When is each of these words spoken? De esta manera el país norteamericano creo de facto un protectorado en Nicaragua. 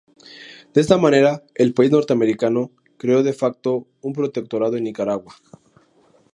De 0.73 0.81
esta 0.81 0.97
manera 0.97 1.43
el 1.53 1.75
país 1.75 1.91
norteamericano 1.91 2.71
creo 2.97 3.21
de 3.21 3.33
facto 3.33 3.85
un 4.01 4.13
protectorado 4.13 4.75
en 4.75 4.85
Nicaragua. 4.85 5.35